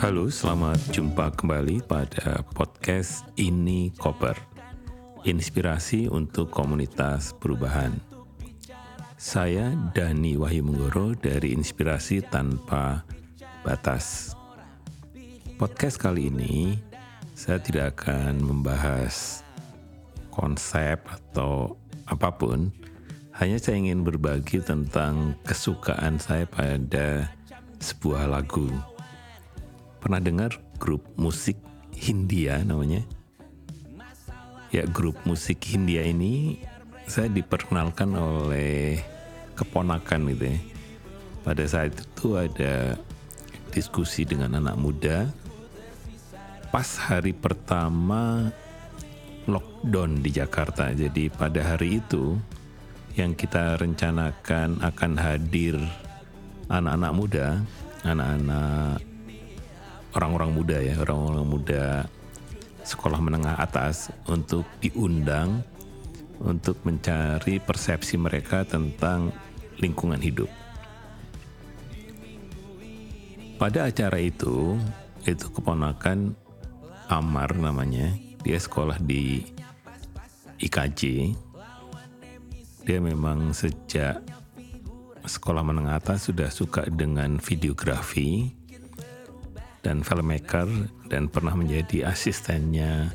[0.00, 4.32] Halo, selamat jumpa kembali pada podcast Ini Koper.
[5.28, 7.92] Inspirasi untuk komunitas perubahan.
[9.20, 13.04] Saya Dani Wahyu Menggoro dari Inspirasi Tanpa
[13.60, 14.32] Batas.
[15.60, 16.80] Podcast kali ini
[17.36, 19.44] saya tidak akan membahas
[20.32, 21.76] konsep atau
[22.08, 22.72] apa pun,
[23.36, 27.28] hanya saya ingin berbagi tentang kesukaan saya pada
[27.84, 28.72] sebuah lagu.
[30.00, 31.60] Pernah dengar grup musik
[31.92, 33.04] Hindia namanya?
[34.72, 36.64] Ya, grup musik Hindia ini
[37.04, 39.04] saya diperkenalkan oleh
[39.58, 40.58] keponakan gitu ya.
[41.44, 42.96] Pada saat itu ada
[43.76, 45.28] diskusi dengan anak muda.
[46.72, 48.48] Pas hari pertama
[49.50, 50.94] lockdown di Jakarta.
[50.94, 52.38] Jadi pada hari itu
[53.18, 55.76] yang kita rencanakan akan hadir
[56.70, 57.46] anak-anak muda,
[58.06, 59.09] anak-anak
[60.14, 61.84] orang-orang muda ya, orang-orang muda
[62.82, 65.62] sekolah menengah atas untuk diundang
[66.40, 69.30] untuk mencari persepsi mereka tentang
[69.76, 70.48] lingkungan hidup.
[73.60, 74.80] Pada acara itu,
[75.28, 76.32] itu keponakan
[77.10, 79.42] Amar namanya, dia sekolah di
[80.62, 81.34] IKJ.
[82.88, 84.24] Dia memang sejak
[85.26, 88.48] sekolah menengah atas sudah suka dengan videografi,
[89.80, 90.68] dan filmmaker
[91.08, 93.12] dan pernah menjadi asistennya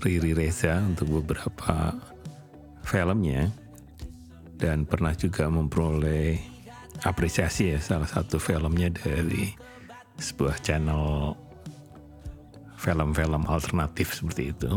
[0.00, 1.92] Riri Reza untuk beberapa
[2.84, 3.52] filmnya
[4.56, 6.40] dan pernah juga memperoleh
[7.04, 9.52] apresiasi ya salah satu filmnya dari
[10.20, 11.32] sebuah channel
[12.80, 14.72] film-film alternatif seperti itu.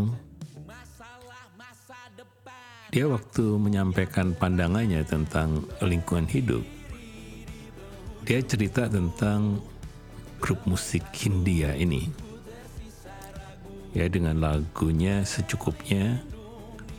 [2.93, 6.61] Dia waktu menyampaikan pandangannya tentang lingkungan hidup,
[8.21, 9.57] dia cerita tentang
[10.43, 12.11] grup musik Hindia ini.
[13.95, 16.19] Ya dengan lagunya secukupnya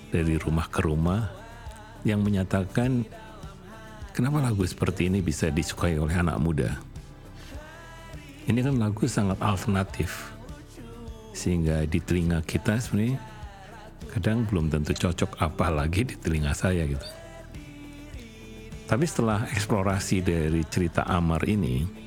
[0.08, 1.28] dari rumah ke rumah
[2.08, 3.04] yang menyatakan
[4.16, 6.80] kenapa lagu seperti ini bisa disukai oleh anak muda.
[8.48, 10.32] Ini kan lagu sangat alternatif
[11.36, 13.20] sehingga di telinga kita sebenarnya
[14.08, 17.08] kadang belum tentu cocok apalagi di telinga saya gitu.
[18.88, 22.03] Tapi setelah eksplorasi dari cerita Amar ini,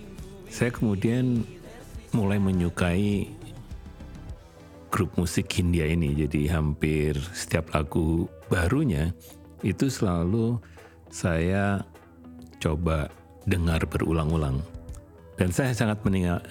[0.47, 1.43] saya kemudian
[2.15, 3.29] mulai menyukai
[4.89, 6.15] grup musik Hindia ini.
[6.15, 9.11] Jadi hampir setiap lagu barunya
[9.61, 10.57] itu selalu
[11.11, 11.83] saya
[12.57, 13.11] coba
[13.45, 14.59] dengar berulang-ulang.
[15.37, 16.01] Dan saya sangat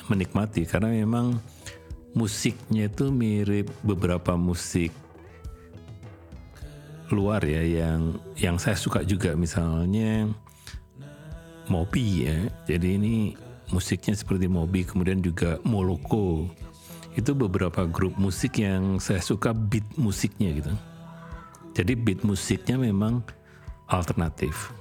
[0.07, 1.43] menikmati karena memang
[2.15, 4.95] musiknya itu mirip beberapa musik
[7.11, 10.31] luar ya yang yang saya suka juga misalnya
[11.67, 12.39] Moby ya.
[12.67, 13.15] Jadi ini
[13.71, 16.51] musiknya seperti Moby, kemudian juga Moloko.
[17.17, 20.73] Itu beberapa grup musik yang saya suka beat musiknya gitu.
[21.73, 23.25] Jadi beat musiknya memang
[23.89, 24.73] alternatif.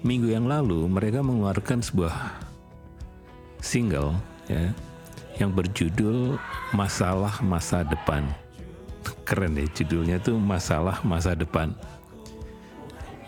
[0.00, 2.12] Minggu yang lalu mereka mengeluarkan sebuah
[3.60, 4.16] single
[4.48, 4.72] ya
[5.36, 6.40] yang berjudul
[6.72, 8.24] Masalah Masa Depan.
[9.24, 11.72] Keren deh judulnya tuh Masalah Masa Depan.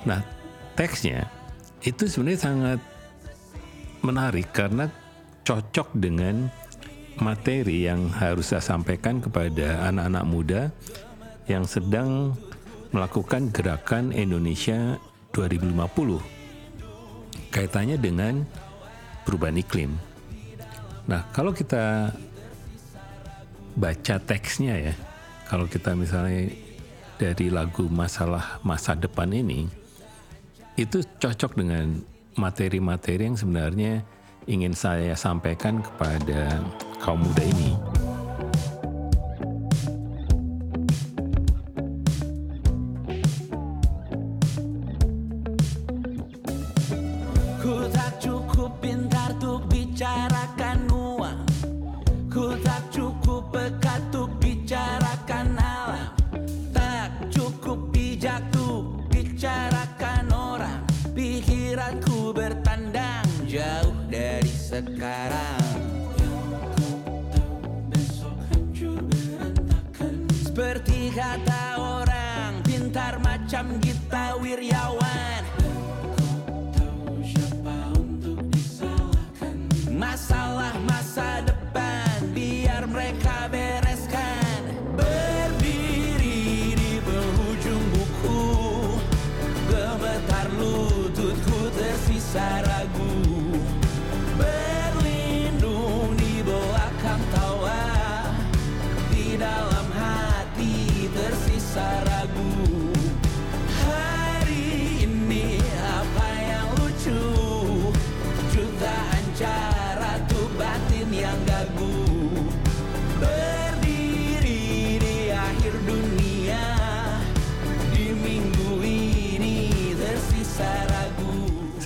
[0.08, 0.20] Nah,
[0.74, 1.28] teksnya
[1.84, 2.78] itu sebenarnya sangat
[4.02, 4.90] menarik karena
[5.46, 6.50] cocok dengan
[7.22, 10.62] materi yang harus saya sampaikan kepada anak-anak muda
[11.46, 12.34] yang sedang
[12.92, 14.98] melakukan gerakan Indonesia
[15.32, 16.42] 2050
[17.52, 18.44] kaitannya dengan
[19.24, 19.92] perubahan iklim.
[21.08, 22.12] Nah, kalau kita
[23.76, 24.94] baca teksnya ya,
[25.48, 26.52] kalau kita misalnya
[27.20, 29.68] dari lagu masalah masa depan ini,
[30.80, 34.02] itu cocok dengan materi-materi yang sebenarnya
[34.46, 36.60] ingin saya sampaikan kepada
[36.98, 37.91] kaum muda ini.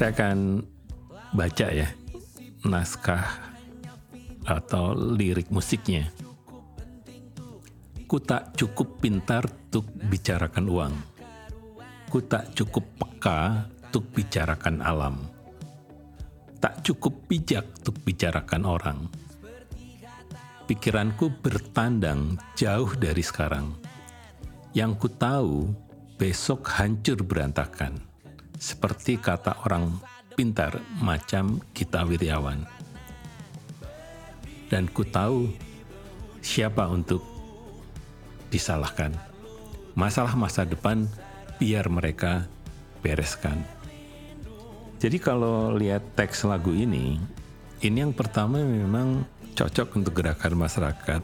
[0.07, 0.63] Saya akan
[1.35, 1.91] baca ya
[2.63, 3.27] naskah
[4.47, 6.15] atau lirik musiknya.
[8.07, 10.95] Ku tak cukup pintar untuk bicarakan uang.
[12.07, 15.27] Ku tak cukup peka untuk bicarakan alam.
[16.63, 19.11] Tak cukup bijak untuk bicarakan orang.
[20.71, 23.75] Pikiranku bertandang jauh dari sekarang.
[24.71, 25.75] Yang ku tahu
[26.15, 28.06] besok hancur berantakan
[28.57, 30.01] seperti kata orang
[30.37, 32.65] pintar macam kita wiryawan.
[34.67, 35.49] Dan ku tahu
[36.43, 37.23] siapa untuk
[38.53, 39.15] disalahkan.
[39.97, 41.09] Masalah masa depan
[41.57, 42.45] biar mereka
[43.01, 43.63] bereskan.
[45.01, 47.21] Jadi kalau lihat teks lagu ini,
[47.85, 49.25] ini yang pertama memang
[49.57, 51.23] cocok untuk gerakan masyarakat,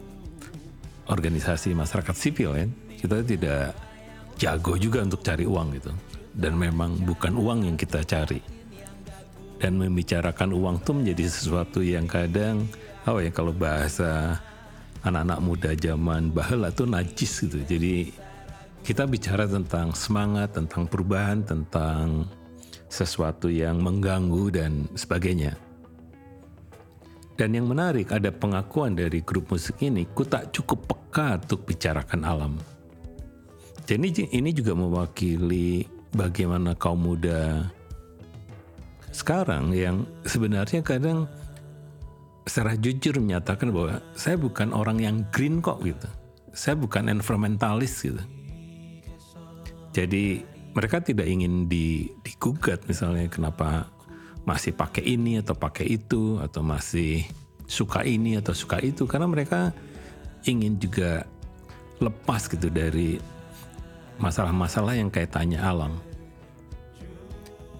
[1.09, 2.67] organisasi masyarakat sipil ya.
[3.03, 3.75] Kita tidak
[4.39, 5.93] jago juga untuk cari uang gitu
[6.33, 8.41] dan memang bukan uang yang kita cari.
[9.63, 12.67] Dan membicarakan uang itu menjadi sesuatu yang kadang,
[13.07, 14.43] oh ya kalau bahasa
[15.07, 17.59] anak-anak muda zaman bahula itu najis gitu.
[17.63, 18.11] Jadi
[18.83, 22.27] kita bicara tentang semangat, tentang perubahan, tentang
[22.91, 25.55] sesuatu yang mengganggu dan sebagainya.
[27.39, 32.23] Dan yang menarik ada pengakuan dari grup musik ini, ku tak cukup peka untuk bicarakan
[32.27, 32.55] alam.
[33.83, 35.83] Jadi ini juga mewakili
[36.13, 37.69] bagaimana kaum muda
[39.13, 41.29] sekarang yang sebenarnya kadang
[42.49, 46.09] secara jujur menyatakan bahwa saya bukan orang yang green kok gitu.
[46.53, 48.19] Saya bukan environmentalis gitu.
[49.93, 50.43] Jadi
[50.73, 53.93] mereka tidak ingin di, digugat misalnya kenapa
[54.49, 57.23] masih pakai ini atau pakai itu atau masih
[57.69, 59.71] suka ini atau suka itu karena mereka
[60.49, 61.29] ingin juga
[62.03, 63.21] lepas gitu dari
[64.19, 65.97] masalah-masalah yang kaitannya alam.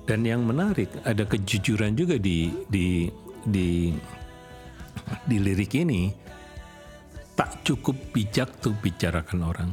[0.07, 3.07] Dan yang menarik ada kejujuran juga di di
[3.47, 3.95] di
[5.27, 6.11] di lirik ini
[7.39, 9.71] tak cukup bijak tuh bicarakan orang.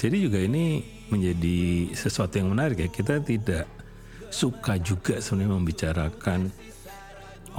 [0.00, 2.88] Jadi juga ini menjadi sesuatu yang menarik ya.
[2.90, 3.64] Kita tidak
[4.28, 6.40] suka juga sebenarnya membicarakan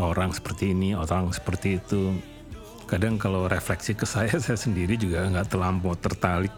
[0.01, 2.15] orang seperti ini, orang seperti itu.
[2.85, 6.53] Kadang kalau refleksi ke saya, saya sendiri juga nggak terlampau tertarik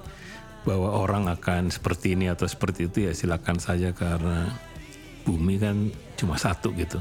[0.68, 4.52] bahwa orang akan seperti ini atau seperti itu ya silakan saja karena
[5.24, 5.88] bumi kan
[6.20, 7.00] cuma satu gitu.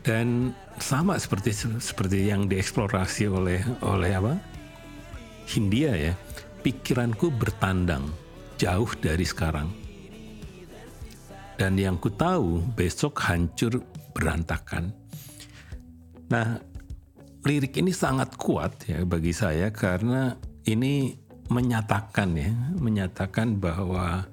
[0.00, 4.34] Dan sama seperti seperti yang dieksplorasi oleh oleh apa?
[5.44, 6.16] Hindia ya.
[6.64, 8.08] Pikiranku bertandang
[8.56, 9.68] jauh dari sekarang.
[11.60, 13.84] Dan yang ku tahu besok hancur
[14.16, 14.88] berantakan.
[16.32, 16.56] Nah,
[17.44, 20.32] lirik ini sangat kuat ya bagi saya karena
[20.64, 21.16] ini
[21.52, 24.24] menyatakan ya, menyatakan bahwa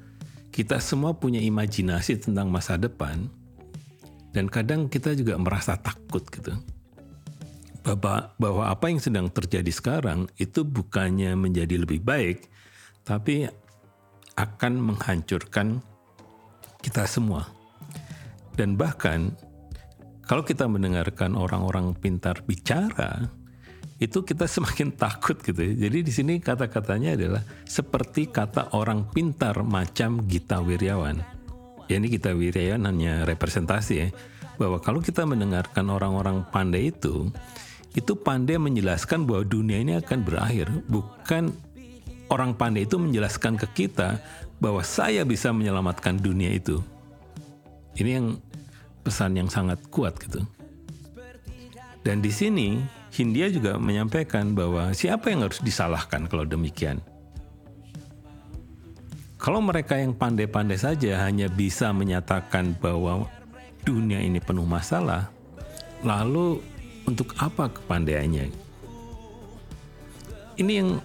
[0.51, 3.27] kita semua punya imajinasi tentang masa depan
[4.31, 6.55] dan kadang kita juga merasa takut gitu.
[7.81, 12.45] Bahwa, bahwa apa yang sedang terjadi sekarang itu bukannya menjadi lebih baik,
[13.01, 13.49] tapi
[14.37, 15.81] akan menghancurkan
[16.85, 17.49] kita semua.
[18.53, 19.33] Dan bahkan
[20.29, 23.27] kalau kita mendengarkan orang-orang pintar bicara,
[24.01, 25.87] itu kita semakin takut gitu ya.
[25.87, 31.21] Jadi di sini kata-katanya adalah seperti kata orang pintar macam Gita Wirjawan.
[31.85, 34.09] Ya ini Gita Wirjawan hanya representasi ya.
[34.57, 37.29] Bahwa kalau kita mendengarkan orang-orang pandai itu,
[37.93, 40.67] itu pandai menjelaskan bahwa dunia ini akan berakhir.
[40.89, 41.53] Bukan
[42.33, 44.17] orang pandai itu menjelaskan ke kita
[44.57, 46.81] bahwa saya bisa menyelamatkan dunia itu.
[47.97, 48.27] Ini yang
[49.01, 50.45] pesan yang sangat kuat gitu.
[52.01, 52.81] Dan di sini
[53.11, 57.03] Hindia juga menyampaikan bahwa siapa yang harus disalahkan kalau demikian.
[59.35, 63.27] Kalau mereka yang pandai-pandai saja hanya bisa menyatakan bahwa
[63.83, 65.27] dunia ini penuh masalah,
[66.05, 66.63] lalu
[67.03, 68.53] untuk apa kepandaiannya?
[70.61, 71.01] Ini yang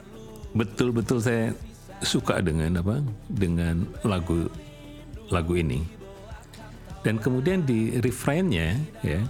[0.53, 1.57] betul-betul saya
[2.05, 3.01] suka dengan apa?
[3.27, 4.47] Dengan lagu
[5.33, 5.83] lagu ini.
[7.03, 9.23] Dan kemudian di refrainnya ya,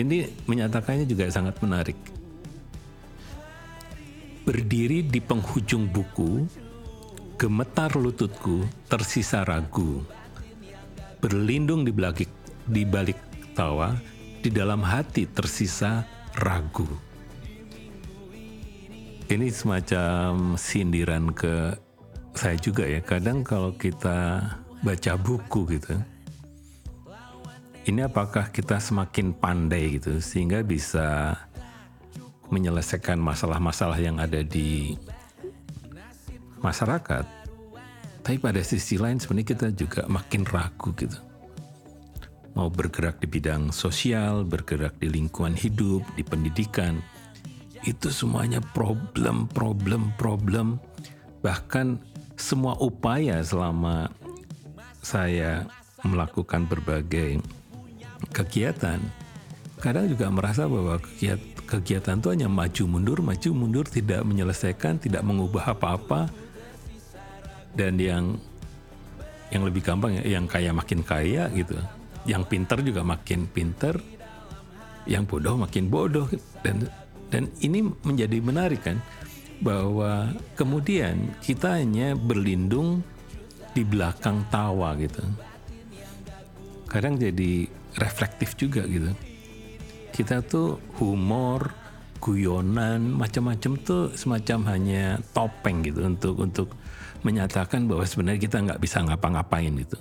[0.00, 1.98] ini menyatakannya juga sangat menarik.
[4.42, 6.48] Berdiri di penghujung buku,
[7.38, 10.02] gemetar lututku tersisa ragu.
[11.22, 12.30] Berlindung di balik,
[12.66, 13.18] di balik
[13.54, 13.94] tawa,
[14.42, 16.02] di dalam hati tersisa
[16.40, 16.88] ragu.
[19.30, 21.78] Ini semacam sindiran ke
[22.34, 23.00] saya juga ya.
[23.00, 24.42] Kadang kalau kita
[24.82, 25.94] baca buku gitu,
[27.82, 31.34] ini apakah kita semakin pandai gitu sehingga bisa
[32.52, 34.94] menyelesaikan masalah-masalah yang ada di
[36.62, 37.26] masyarakat
[38.22, 41.18] Tapi pada sisi lain sebenarnya kita juga makin ragu gitu.
[42.54, 47.02] Mau bergerak di bidang sosial, bergerak di lingkungan hidup, di pendidikan.
[47.82, 50.78] Itu semuanya problem, problem, problem.
[51.42, 51.98] Bahkan
[52.38, 54.06] semua upaya selama
[55.02, 55.66] saya
[56.06, 57.42] melakukan berbagai
[58.30, 59.02] kegiatan,
[59.82, 65.24] kadang juga merasa bahwa kegiatan, kegiatan itu hanya maju mundur, maju mundur, tidak menyelesaikan, tidak
[65.26, 66.28] mengubah apa-apa,
[67.72, 68.36] dan yang
[69.52, 71.76] yang lebih gampang ya yang kaya makin kaya gitu.
[72.24, 74.00] Yang pinter juga makin pinter.
[75.04, 76.28] Yang bodoh makin bodoh.
[76.64, 76.88] Dan
[77.28, 79.00] dan ini menjadi menarik kan
[79.60, 83.04] bahwa kemudian kita hanya berlindung
[83.72, 85.24] di belakang tawa gitu.
[86.88, 87.68] Kadang jadi
[87.98, 89.12] reflektif juga gitu
[90.12, 91.72] kita tuh humor
[92.22, 96.68] guyonan macam-macam tuh semacam hanya topeng gitu untuk untuk
[97.26, 99.98] menyatakan bahwa sebenarnya kita nggak bisa ngapa-ngapain gitu.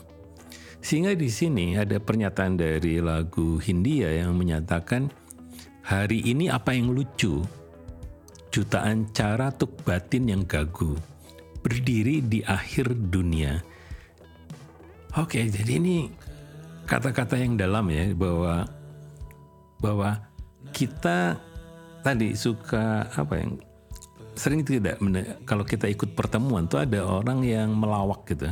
[0.81, 5.09] Sehingga di sini ada pernyataan dari lagu Hindia yang menyatakan
[5.81, 7.41] hari ini apa yang lucu?
[8.51, 10.97] Jutaan cara tuk batin yang gagu
[11.61, 13.61] berdiri di akhir dunia.
[15.15, 16.09] Oke, jadi ini
[16.91, 18.67] kata-kata yang dalam ya bahwa
[19.79, 20.19] bahwa
[20.75, 21.39] kita
[22.03, 23.55] tadi suka apa yang
[24.35, 24.99] sering tidak
[25.47, 28.51] kalau kita ikut pertemuan tuh ada orang yang melawak gitu.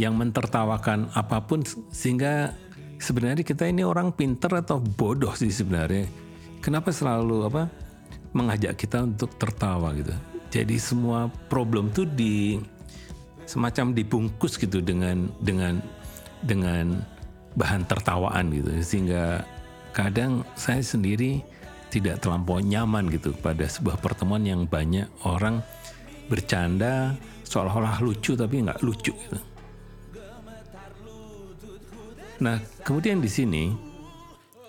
[0.00, 1.60] Yang mentertawakan apa pun
[1.92, 2.56] sehingga
[2.96, 6.08] sebenarnya kita ini orang pinter atau bodoh sih sebenarnya.
[6.64, 7.68] Kenapa selalu apa
[8.32, 10.16] mengajak kita untuk tertawa gitu?
[10.48, 12.56] Jadi semua problem tuh di
[13.44, 15.82] semacam dibungkus gitu dengan dengan
[16.46, 17.17] dengan
[17.58, 19.42] bahan tertawaan gitu sehingga
[19.90, 21.42] kadang saya sendiri
[21.90, 25.58] tidak terlampau nyaman gitu pada sebuah pertemuan yang banyak orang
[26.30, 29.40] bercanda seolah-olah lucu tapi nggak lucu gitu.
[32.38, 33.74] Nah kemudian di sini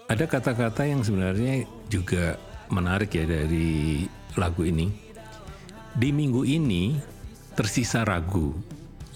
[0.10, 2.41] ada kata-kata yang sebenarnya juga
[2.74, 4.89] menarik ya dari lagu ini.
[5.93, 6.98] Di minggu ini
[7.53, 8.55] tersisa ragu.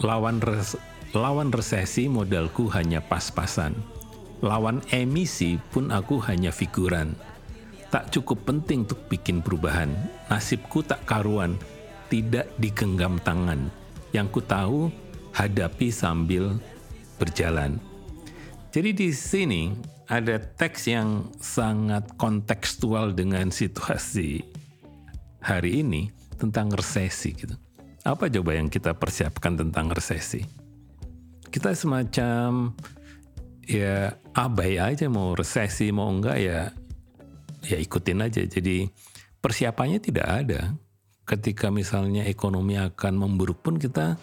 [0.03, 0.75] Lawan res,
[1.13, 3.77] lawan resesi modalku hanya pas-pasan.
[4.43, 7.15] Lawan emisi pun aku hanya figuran
[7.93, 9.93] tak cukup penting untuk bikin perubahan.
[10.25, 11.62] Nasibku tak karuan,
[12.10, 13.70] tidak digenggam tangan.
[14.10, 14.79] Yang ku tahu
[15.38, 16.58] hadapi sambil
[17.22, 17.77] berjalan.
[18.74, 19.70] Jadi di sini
[20.10, 24.41] ada teks yang sangat kontekstual dengan situasi
[25.46, 26.10] hari ini
[26.41, 27.53] tentang resesi gitu.
[28.01, 30.62] Apa coba yang kita persiapkan tentang resesi?
[31.54, 32.74] Kita semacam
[33.70, 36.74] ya abai aja mau resesi mau enggak ya
[37.62, 38.42] ya ikutin aja.
[38.42, 38.90] Jadi
[39.38, 40.74] persiapannya tidak ada.
[41.24, 44.18] Ketika misalnya ekonomi akan memburuk pun kita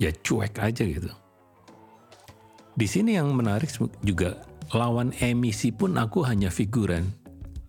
[0.00, 1.12] ya cuek aja gitu.
[2.74, 3.68] Di sini yang menarik
[4.00, 4.40] juga
[4.72, 7.12] lawan emisi pun aku hanya figuran.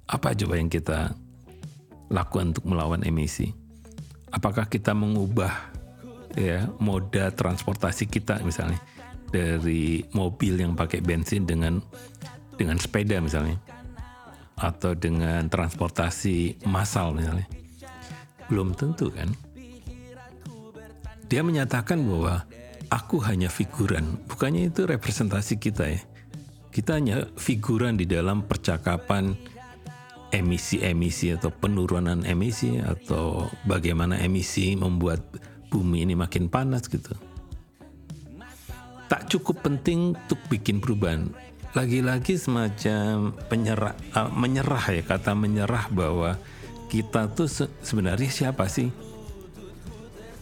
[0.08, 1.14] Apa coba yang kita
[2.08, 3.52] lakukan untuk melawan emisi?
[4.32, 5.52] Apakah kita mengubah
[6.40, 8.80] ya moda transportasi kita misalnya
[9.32, 11.80] dari mobil yang pakai bensin dengan
[12.60, 13.58] dengan sepeda misalnya?
[14.62, 17.50] atau dengan transportasi massal misalnya.
[18.48, 19.34] Belum tentu kan.
[21.26, 22.46] Dia menyatakan bahwa
[22.94, 26.02] aku hanya figuran, bukannya itu representasi kita ya.
[26.72, 29.36] Kita hanya figuran di dalam percakapan
[30.32, 35.20] emisi-emisi atau penurunan emisi atau bagaimana emisi membuat
[35.68, 37.12] bumi ini makin panas gitu.
[39.32, 41.32] Cukup penting untuk bikin perubahan.
[41.72, 46.36] Lagi-lagi semacam penyerah uh, menyerah ya kata menyerah bahwa
[46.92, 48.92] kita tuh se sebenarnya siapa sih?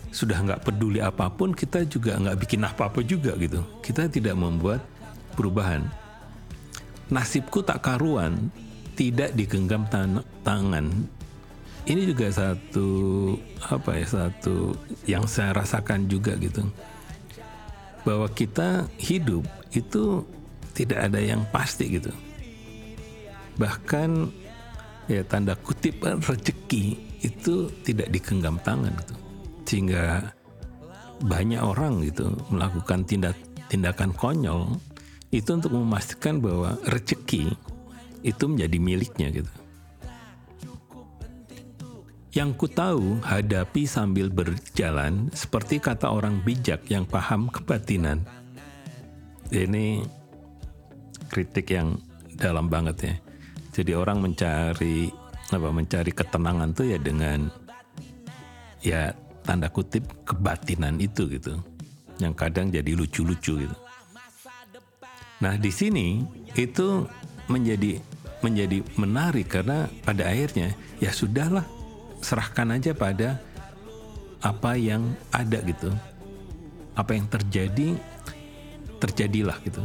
[0.10, 3.62] Sudah nggak peduli apa pun kita juga nggak bikin apa-apa juga gitu.
[3.86, 4.82] Kita tidak membuat
[5.38, 5.86] perubahan.
[7.14, 8.50] Nasibku tak karuan
[8.98, 10.90] tidak digenggam tan tangan.
[11.86, 12.90] Ini juga satu
[13.70, 14.74] apa ya satu
[15.06, 16.66] yang saya rasakan juga gitu
[18.08, 19.44] bahwa kita hidup
[19.76, 20.24] itu
[20.74, 22.12] tidak ada yang pasti gitu.
[23.60, 24.10] Bahkan
[25.12, 29.16] ya tanda kutip rezeki itu tidak digenggam tangan gitu.
[29.68, 30.34] Sehingga
[31.20, 33.36] banyak orang gitu melakukan tindak
[33.68, 34.80] tindakan konyol
[35.30, 37.54] itu untuk memastikan bahwa rezeki
[38.24, 39.52] itu menjadi miliknya gitu.
[42.40, 48.24] Yang ku tahu hadapi sambil berjalan seperti kata orang bijak yang paham kebatinan.
[49.52, 50.08] Ini
[51.28, 52.00] kritik yang
[52.40, 53.14] dalam banget ya.
[53.76, 55.12] Jadi orang mencari
[55.52, 57.52] apa mencari ketenangan tuh ya dengan
[58.88, 59.12] ya
[59.44, 61.60] tanda kutip kebatinan itu gitu.
[62.20, 63.78] yang kadang jadi lucu-lucu gitu.
[65.44, 66.24] Nah di sini
[66.56, 67.04] itu
[67.48, 68.00] menjadi
[68.44, 71.79] menjadi menarik karena pada akhirnya ya sudahlah
[72.20, 73.40] serahkan aja pada
[74.40, 75.92] apa yang ada gitu.
[76.96, 77.96] Apa yang terjadi
[79.00, 79.84] terjadilah gitu.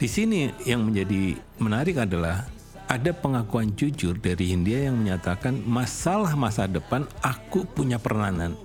[0.00, 2.48] Di sini yang menjadi menarik adalah
[2.90, 8.58] ada pengakuan jujur dari Hindia yang menyatakan masalah masa depan aku punya peranan.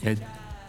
[0.00, 0.16] Ya,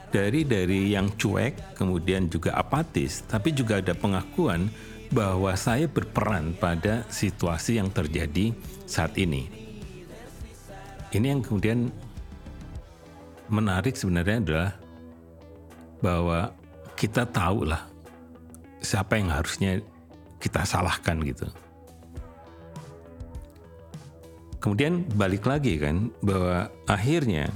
[0.09, 4.69] dari dari yang cuek kemudian juga apatis, tapi juga ada pengakuan
[5.13, 8.49] bahwa saya berperan pada situasi yang terjadi
[8.89, 9.45] saat ini.
[11.13, 11.93] Ini yang kemudian
[13.45, 14.71] menarik sebenarnya adalah
[16.01, 16.39] bahwa
[16.97, 17.85] kita tahu lah
[18.81, 19.77] siapa yang harusnya
[20.41, 21.45] kita salahkan gitu.
[24.57, 27.53] Kemudian balik lagi kan bahwa akhirnya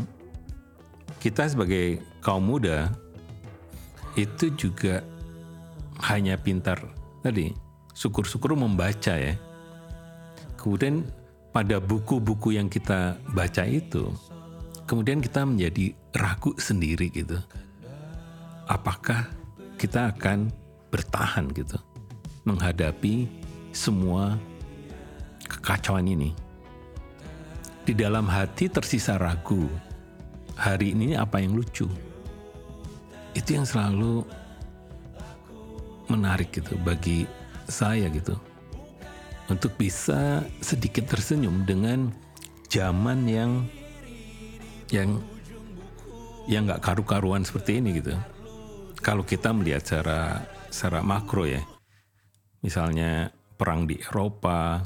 [1.17, 2.93] kita sebagai kaum muda
[4.13, 5.01] itu juga
[6.05, 6.77] hanya pintar
[7.27, 7.51] tadi
[7.91, 9.36] syukur-syukur membaca ya.
[10.55, 11.03] Kemudian
[11.51, 14.13] pada buku-buku yang kita baca itu
[14.88, 17.36] kemudian kita menjadi ragu sendiri gitu.
[18.72, 19.27] Apakah
[19.75, 20.50] kita akan
[20.89, 21.77] bertahan gitu
[22.48, 23.27] menghadapi
[23.75, 24.39] semua
[25.51, 26.31] kekacauan ini.
[27.83, 29.68] Di dalam hati tersisa ragu
[30.55, 31.87] hari ini apa yang lucu.
[33.35, 34.24] Itu yang selalu
[36.07, 37.27] menarik gitu bagi
[37.67, 38.35] saya gitu.
[39.48, 42.11] Untuk bisa sedikit tersenyum dengan
[42.67, 43.51] zaman yang
[44.91, 45.24] yang
[46.48, 48.15] yang nggak karu-karuan seperti ini gitu.
[49.00, 51.63] Kalau kita melihat secara secara makro ya,
[52.59, 54.83] misalnya perang di Eropa,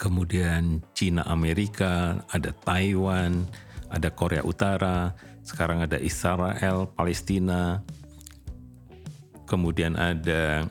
[0.00, 3.44] kemudian Cina Amerika, ada Taiwan,
[3.92, 5.12] ada Korea Utara,
[5.44, 7.84] sekarang ada Israel, Palestina,
[9.44, 10.68] kemudian ada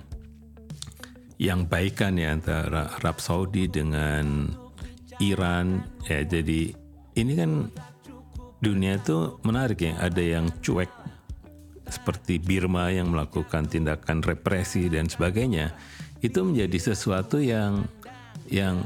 [1.42, 4.50] yang baikan ya antara Arab Saudi dengan
[5.20, 5.84] Iran.
[6.08, 6.74] Ya jadi
[7.18, 7.70] ini kan
[8.64, 9.98] dunia itu menarik ya.
[10.00, 10.90] Ada yang cuek
[11.90, 15.76] seperti Birma yang melakukan tindakan represi dan sebagainya.
[16.24, 17.86] Itu menjadi sesuatu yang
[18.48, 18.82] yang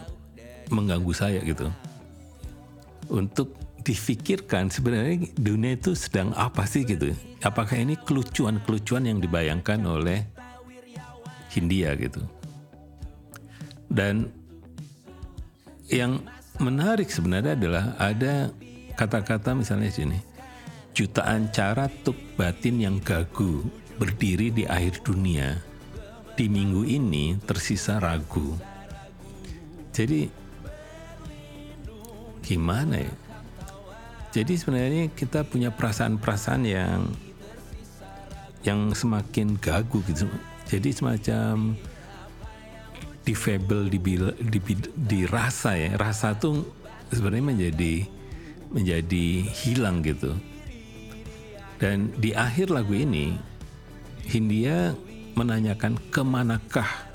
[0.74, 1.70] mengganggu saya gitu.
[3.08, 7.16] Untuk difikirkan sebenarnya dunia itu sedang apa sih gitu.
[7.40, 10.28] Apakah ini kelucuan-kelucuan yang dibayangkan oleh
[11.48, 12.20] Hindia gitu.
[13.88, 14.28] Dan
[15.88, 16.20] yang
[16.60, 18.52] menarik sebenarnya adalah ada
[19.00, 20.20] kata-kata misalnya sini.
[20.92, 23.64] Jutaan cara tuk batin yang gagu
[23.96, 25.64] berdiri di akhir dunia.
[26.36, 28.60] Di minggu ini tersisa ragu.
[29.96, 30.28] Jadi
[32.44, 33.27] gimana ya?
[34.38, 37.10] Jadi sebenarnya kita punya perasaan-perasaan yang
[38.62, 40.30] yang semakin gagu gitu.
[40.70, 41.74] Jadi semacam
[43.26, 44.60] difabel di, di,
[44.94, 45.98] di rasa ya.
[45.98, 46.70] Rasa tuh
[47.10, 48.06] sebenarnya menjadi
[48.70, 49.26] menjadi
[49.58, 50.38] hilang gitu.
[51.82, 53.34] Dan di akhir lagu ini
[54.30, 54.94] Hindia
[55.34, 57.10] menanyakan ke manakah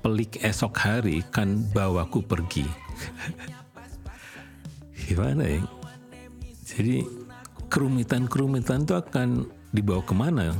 [0.00, 2.64] pelik esok hari kan bawaku pergi.
[5.04, 5.79] Gimana ya?
[6.70, 7.02] Jadi
[7.66, 10.54] kerumitan-kerumitan itu akan dibawa ke mana?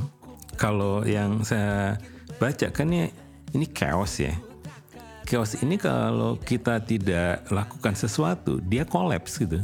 [0.59, 1.95] Kalau yang saya
[2.39, 3.07] baca kan ya
[3.55, 4.35] ini chaos ya.
[5.23, 9.63] Chaos ini kalau kita tidak lakukan sesuatu, dia kolaps gitu.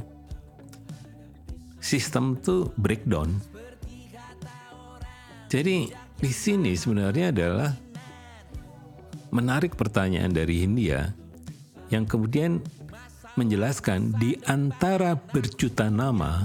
[1.84, 3.36] Sistem tuh breakdown.
[5.48, 7.72] Jadi di sini sebenarnya adalah
[9.32, 11.12] menarik pertanyaan dari India
[11.88, 12.60] yang kemudian
[13.38, 16.44] menjelaskan di antara berjuta nama,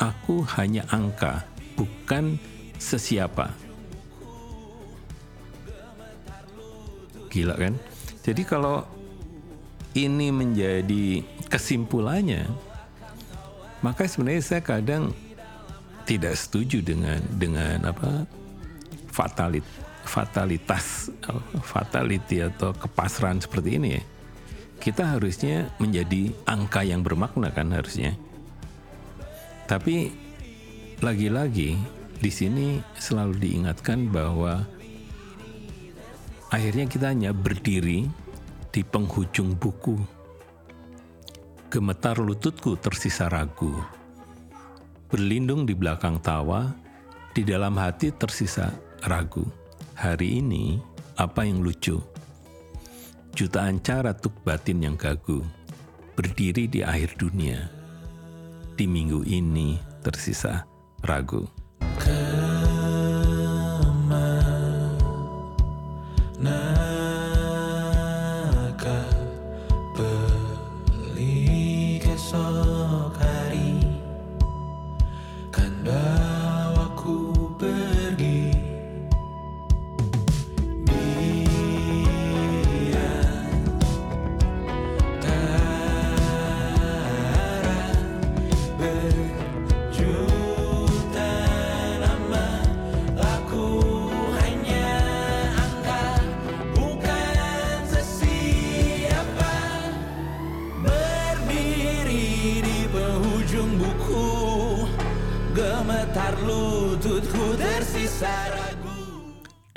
[0.00, 1.44] aku hanya angka,
[1.76, 2.40] bukan
[2.80, 3.52] sesiapa.
[7.30, 7.76] Gila kan?
[8.24, 8.88] Jadi kalau
[9.92, 11.22] ini menjadi
[11.52, 12.48] kesimpulannya,
[13.84, 15.12] maka sebenarnya saya kadang
[16.08, 18.26] tidak setuju dengan dengan apa
[19.14, 19.62] fatalit
[20.02, 21.12] fatalitas
[21.62, 24.02] fatality atau kepasrahan seperti ini ya
[24.80, 28.16] kita harusnya menjadi angka yang bermakna kan harusnya.
[29.68, 30.08] Tapi
[31.04, 31.76] lagi-lagi
[32.16, 34.64] di sini selalu diingatkan bahwa
[36.48, 38.08] akhirnya kita hanya berdiri
[38.72, 40.00] di penghujung buku.
[41.70, 43.70] Gemetar lututku tersisa ragu.
[45.06, 46.66] Berlindung di belakang tawa,
[47.30, 48.74] di dalam hati tersisa
[49.06, 49.46] ragu.
[49.94, 50.82] Hari ini
[51.14, 52.00] apa yang lucu?
[53.34, 55.42] Jutaan cara tuk batin yang gagu
[56.18, 57.70] berdiri di akhir dunia.
[58.76, 60.64] Di minggu ini tersisa
[61.04, 61.59] ragu.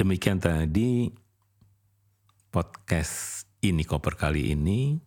[0.03, 1.07] Demikian tadi
[2.51, 4.99] podcast ini koper kali ini.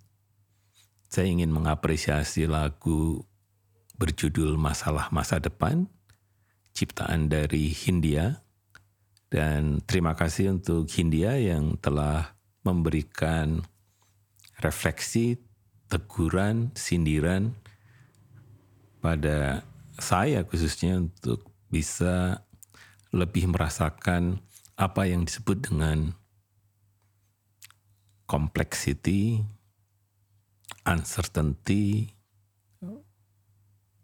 [1.05, 3.21] Saya ingin mengapresiasi lagu
[4.01, 5.85] berjudul Masalah Masa Depan,
[6.73, 8.41] ciptaan dari Hindia.
[9.29, 12.33] Dan terima kasih untuk Hindia yang telah
[12.65, 13.69] memberikan
[14.65, 15.37] refleksi,
[15.93, 17.53] teguran, sindiran
[19.05, 19.61] pada
[20.01, 22.41] saya khususnya untuk bisa
[23.13, 24.41] lebih merasakan
[24.77, 26.13] apa yang disebut dengan
[28.29, 29.41] complexity,
[30.85, 32.13] uncertainty,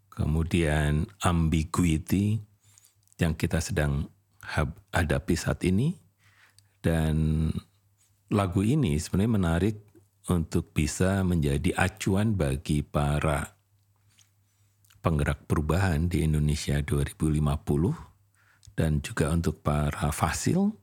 [0.09, 2.41] kemudian ambiguity
[3.21, 4.09] yang kita sedang
[4.89, 5.97] hadapi saat ini.
[6.83, 7.47] Dan
[8.33, 9.77] lagu ini sebenarnya menarik
[10.27, 13.55] untuk bisa menjadi acuan bagi para
[15.03, 18.12] penggerak perubahan di Indonesia 2050
[18.73, 20.73] dan juga untuk para fasil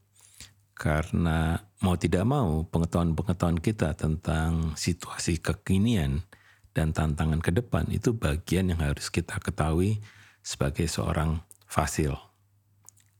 [0.80, 6.24] karena mau tidak mau pengetahuan-pengetahuan kita tentang situasi kekinian
[6.72, 10.00] dan tantangan ke depan itu bagian yang harus kita ketahui
[10.40, 12.16] sebagai seorang fasil.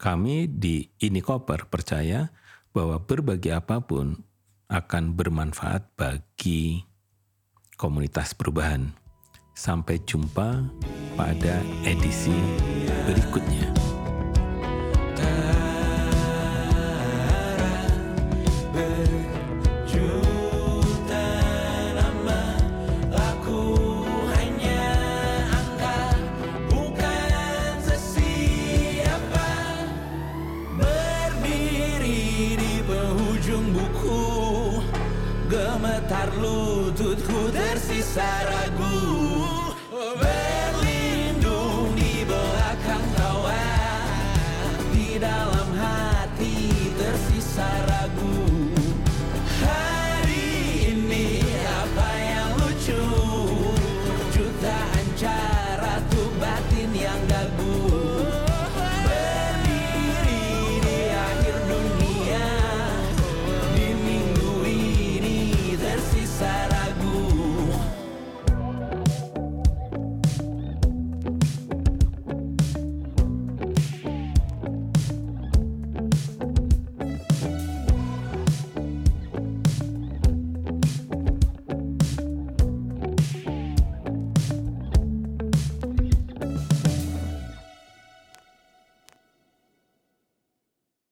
[0.01, 2.33] Kami di Ini Koper percaya
[2.73, 4.17] bahwa berbagi apa pun
[4.73, 6.81] akan bermanfaat bagi
[7.77, 8.97] komunitas perubahan.
[9.53, 10.65] Sampai jumpa
[11.21, 12.33] pada edisi
[13.05, 14.00] berikutnya.